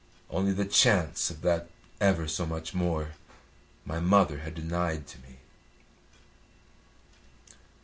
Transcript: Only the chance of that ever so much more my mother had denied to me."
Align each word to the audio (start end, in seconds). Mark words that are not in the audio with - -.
Only 0.31 0.51
the 0.51 0.65
chance 0.65 1.29
of 1.29 1.41
that 1.43 1.69
ever 1.99 2.27
so 2.27 2.47
much 2.47 2.73
more 2.73 3.09
my 3.85 3.99
mother 3.99 4.39
had 4.39 4.55
denied 4.55 5.05
to 5.05 5.19
me." 5.19 5.37